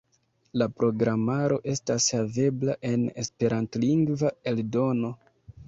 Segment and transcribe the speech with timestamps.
[0.61, 5.17] La programaro estas havebla en esperantlingva eldono.